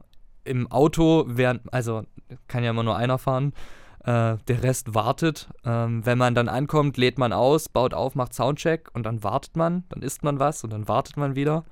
Im 0.44 0.70
Auto, 0.70 1.24
während, 1.28 1.72
also 1.72 2.02
kann 2.48 2.64
ja 2.64 2.70
immer 2.70 2.82
nur 2.82 2.96
einer 2.96 3.18
fahren, 3.18 3.52
äh, 4.00 4.36
der 4.48 4.62
Rest 4.62 4.94
wartet. 4.94 5.48
Ähm, 5.64 6.04
wenn 6.04 6.18
man 6.18 6.34
dann 6.34 6.48
ankommt, 6.48 6.96
lädt 6.96 7.18
man 7.18 7.32
aus, 7.32 7.68
baut 7.68 7.94
auf, 7.94 8.14
macht 8.14 8.34
Soundcheck 8.34 8.88
und 8.94 9.04
dann 9.04 9.22
wartet 9.22 9.56
man, 9.56 9.84
dann 9.90 10.02
isst 10.02 10.24
man 10.24 10.38
was 10.38 10.64
und 10.64 10.72
dann 10.72 10.88
wartet 10.88 11.16
man 11.16 11.36
wieder. 11.36 11.64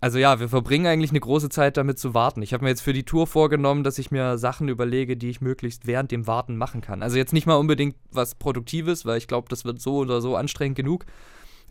Also 0.00 0.18
ja, 0.18 0.40
wir 0.40 0.48
verbringen 0.48 0.86
eigentlich 0.86 1.10
eine 1.10 1.20
große 1.20 1.50
Zeit 1.50 1.76
damit 1.76 1.98
zu 1.98 2.14
warten. 2.14 2.40
Ich 2.42 2.54
habe 2.54 2.64
mir 2.64 2.70
jetzt 2.70 2.80
für 2.80 2.92
die 2.94 3.02
Tour 3.04 3.26
vorgenommen, 3.26 3.84
dass 3.84 3.98
ich 3.98 4.10
mir 4.10 4.38
Sachen 4.38 4.68
überlege, 4.68 5.16
die 5.16 5.28
ich 5.28 5.40
möglichst 5.40 5.86
während 5.86 6.10
dem 6.10 6.26
Warten 6.26 6.56
machen 6.56 6.80
kann. 6.80 7.02
Also 7.02 7.18
jetzt 7.18 7.32
nicht 7.32 7.46
mal 7.46 7.56
unbedingt 7.56 7.96
was 8.10 8.34
Produktives, 8.34 9.04
weil 9.04 9.18
ich 9.18 9.28
glaube, 9.28 9.48
das 9.50 9.64
wird 9.64 9.80
so 9.80 9.96
oder 9.96 10.20
so 10.22 10.36
anstrengend 10.36 10.76
genug. 10.76 11.04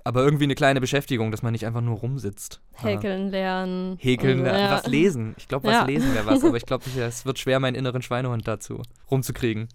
Aber 0.04 0.24
irgendwie 0.24 0.46
eine 0.46 0.56
kleine 0.56 0.80
Beschäftigung, 0.80 1.30
dass 1.32 1.42
man 1.42 1.52
nicht 1.52 1.66
einfach 1.66 1.82
nur 1.82 1.98
rumsitzt. 1.98 2.62
Häkeln 2.76 3.30
lernen. 3.32 3.98
Häkeln, 4.00 4.44
lernen, 4.44 4.60
ja. 4.60 4.72
was 4.72 4.88
lesen. 4.88 5.36
Ich 5.38 5.48
glaube, 5.48 5.68
was 5.68 5.74
Ja. 5.74 5.86
lesen 5.86 6.14
wäre 6.14 6.26
was, 6.26 6.44
aber 6.44 6.56
ich 6.56 6.66
glaube, 6.66 6.86
es 6.98 7.26
wird 7.26 7.38
schwer, 7.38 7.60
meinen 7.60 7.76
inneren 7.76 8.02
Schweinehund 8.02 8.48
dazu 8.48 8.82
rumzukriegen. 9.12 9.68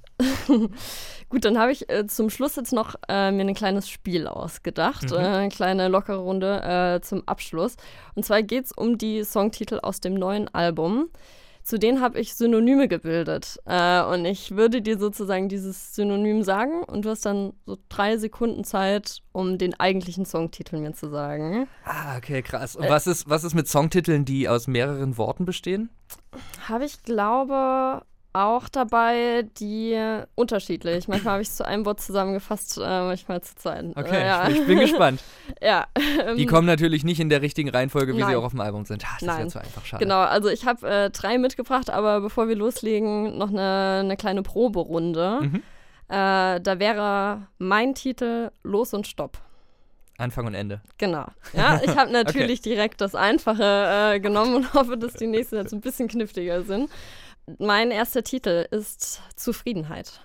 Gut, 1.28 1.44
dann 1.44 1.58
habe 1.58 1.72
ich 1.72 1.90
äh, 1.90 2.06
zum 2.06 2.30
Schluss 2.30 2.56
jetzt 2.56 2.72
noch 2.72 2.94
äh, 3.08 3.32
mir 3.32 3.42
ein 3.42 3.54
kleines 3.54 3.88
Spiel 3.88 4.26
ausgedacht. 4.26 5.10
Mhm. 5.10 5.16
Äh, 5.16 5.20
eine 5.20 5.48
kleine 5.48 5.88
lockere 5.88 6.18
Runde 6.18 6.62
äh, 6.62 7.00
zum 7.00 7.26
Abschluss. 7.26 7.76
Und 8.14 8.24
zwar 8.24 8.42
geht 8.42 8.66
es 8.66 8.72
um 8.72 8.98
die 8.98 9.24
Songtitel 9.24 9.80
aus 9.82 10.00
dem 10.00 10.14
neuen 10.14 10.52
Album. 10.54 11.08
Zu 11.64 11.78
denen 11.78 12.02
habe 12.02 12.20
ich 12.20 12.34
Synonyme 12.34 12.88
gebildet. 12.88 13.58
Äh, 13.64 14.02
und 14.02 14.26
ich 14.26 14.54
würde 14.54 14.82
dir 14.82 14.98
sozusagen 14.98 15.48
dieses 15.48 15.94
Synonym 15.94 16.42
sagen 16.42 16.84
und 16.84 17.06
du 17.06 17.10
hast 17.10 17.24
dann 17.24 17.54
so 17.64 17.78
drei 17.88 18.18
Sekunden 18.18 18.64
Zeit, 18.64 19.22
um 19.32 19.56
den 19.56 19.78
eigentlichen 19.80 20.26
Songtitel 20.26 20.76
mir 20.76 20.92
zu 20.92 21.08
sagen. 21.08 21.66
Ah, 21.84 22.18
okay, 22.18 22.42
krass. 22.42 22.74
Äh. 22.74 22.80
Und 22.80 22.90
was 22.90 23.06
ist, 23.06 23.30
was 23.30 23.44
ist 23.44 23.54
mit 23.54 23.66
Songtiteln, 23.66 24.26
die 24.26 24.46
aus 24.46 24.66
mehreren 24.66 25.16
Worten 25.16 25.46
bestehen? 25.46 25.88
Habe 26.68 26.84
ich, 26.84 27.02
glaube 27.02 28.02
auch 28.34 28.68
dabei, 28.68 29.46
die 29.58 29.96
unterschiedlich. 30.34 31.08
Manchmal 31.08 31.34
habe 31.34 31.42
ich 31.42 31.48
es 31.48 31.56
zu 31.56 31.64
einem 31.64 31.86
Wort 31.86 32.00
zusammengefasst, 32.00 32.78
äh, 32.78 32.80
manchmal 32.80 33.40
zu 33.42 33.54
zwei. 33.54 33.82
Okay, 33.94 34.16
Äh, 34.16 34.26
ja. 34.26 34.48
ich, 34.48 34.66
bin 34.66 34.80
gespannt. 34.80 35.22
ja. 35.62 35.86
Die 36.36 36.42
ähm, 36.42 36.46
kommen 36.46 36.66
natürlich 36.66 37.04
nicht 37.04 37.20
in 37.20 37.28
der 37.28 37.42
richtigen 37.42 37.70
Reihenfolge, 37.70 38.12
wie 38.12 38.18
sie 38.18 38.24
Nein. 38.24 38.36
auch 38.36 38.44
auf 38.44 38.52
dem 38.52 38.60
Album 38.60 38.84
sind. 38.84 39.04
Ah, 39.04 39.16
das 39.20 39.28
wäre 39.28 39.38
Nein. 39.38 39.50
zu 39.50 39.60
einfach, 39.60 39.84
schade. 39.84 40.02
Genau, 40.02 40.18
also 40.20 40.48
ich 40.48 40.66
habe 40.66 40.86
äh, 40.88 41.10
drei 41.10 41.38
mitgebracht, 41.38 41.90
aber 41.90 42.20
bevor 42.20 42.48
wir 42.48 42.56
loslegen, 42.56 43.38
noch 43.38 43.50
eine, 43.50 44.00
eine 44.00 44.16
kleine 44.16 44.42
Proberunde. 44.42 45.38
Mhm. 45.42 45.62
Äh, 46.08 46.60
da 46.60 46.78
wäre 46.78 47.46
mein 47.58 47.94
Titel 47.94 48.50
Los 48.64 48.92
und 48.94 49.06
Stopp. 49.06 49.38
Anfang 50.18 50.46
und 50.46 50.54
Ende. 50.54 50.80
Genau. 50.98 51.26
Ja, 51.54 51.80
ich 51.84 51.96
habe 51.96 52.10
natürlich 52.12 52.60
direkt 52.60 53.00
das 53.00 53.14
Einfache 53.14 54.14
äh, 54.14 54.20
genommen 54.20 54.54
und 54.56 54.74
hoffe, 54.74 54.96
dass 54.96 55.14
die 55.14 55.26
nächsten 55.26 55.56
jetzt 55.56 55.72
ein 55.72 55.80
bisschen 55.80 56.08
kniffliger 56.08 56.62
sind. 56.62 56.90
Mein 57.58 57.90
erster 57.90 58.22
Titel 58.22 58.66
ist 58.70 59.20
Zufriedenheit. 59.36 60.20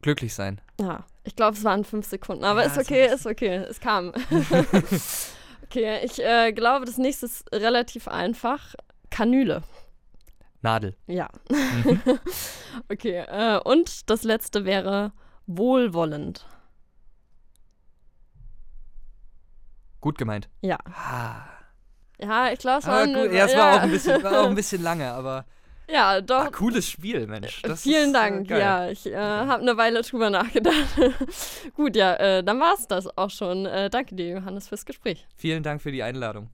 Glücklich 0.00 0.34
sein. 0.34 0.60
Ja, 0.80 1.04
ich 1.24 1.34
glaube, 1.34 1.56
es 1.56 1.64
waren 1.64 1.84
fünf 1.84 2.06
Sekunden, 2.06 2.44
aber 2.44 2.64
Ja, 2.64 2.70
ist 2.70 2.78
okay, 2.78 3.12
ist 3.12 3.26
okay, 3.26 3.56
es 3.56 3.80
kam. 3.80 4.12
okay, 5.64 6.04
ich 6.04 6.22
äh, 6.22 6.52
glaube, 6.52 6.86
das 6.86 6.98
nächste 6.98 7.26
ist 7.26 7.52
relativ 7.52 8.06
einfach. 8.06 8.74
Kanüle. 9.10 9.62
Nadel. 10.62 10.96
Ja. 11.06 11.28
Mhm. 11.50 12.00
okay, 12.92 13.24
äh, 13.26 13.58
und 13.64 14.08
das 14.10 14.22
letzte 14.22 14.64
wäre 14.64 15.12
wohlwollend. 15.46 16.46
Gut 20.00 20.18
gemeint. 20.18 20.48
Ja. 20.62 20.78
Ah. 20.84 21.57
Ja, 22.20 22.50
ich 22.52 22.58
glaube, 22.58 22.78
es 22.80 22.84
Ah, 22.86 22.90
war, 22.92 23.06
gut. 23.06 23.32
Ja, 23.32 23.44
es 23.44 23.52
ja. 23.52 23.58
war, 23.58 23.76
auch 23.76 23.80
ein 23.82 23.90
bisschen, 23.90 24.22
war 24.22 24.40
auch 24.42 24.46
ein 24.48 24.54
bisschen 24.56 24.82
lange, 24.82 25.10
aber 25.12 25.44
Ja, 25.88 26.20
doch. 26.20 26.46
ah, 26.46 26.50
cooles 26.50 26.88
Spiel, 26.90 27.26
Mensch. 27.26 27.62
Das 27.62 27.82
Vielen 27.82 28.04
ist, 28.04 28.08
äh, 28.10 28.12
Dank, 28.12 28.48
geil. 28.48 28.60
ja. 28.60 28.88
Ich 28.90 29.06
äh, 29.06 29.16
habe 29.16 29.62
eine 29.62 29.76
Weile 29.76 30.02
drüber 30.02 30.28
nachgedacht. 30.30 30.74
Gut, 31.74 31.96
ja, 31.96 32.14
äh, 32.16 32.42
dann 32.44 32.58
war 32.60 32.74
es 32.74 32.86
das 32.88 33.16
auch 33.16 33.30
schon. 33.30 33.66
Äh, 33.66 33.88
danke 33.90 34.14
dir, 34.14 34.28
Johannes, 34.38 34.68
fürs 34.68 34.84
Gespräch. 34.84 35.26
Vielen 35.36 35.62
Dank 35.62 35.80
für 35.80 35.92
die 35.92 36.02
Einladung. 36.02 36.50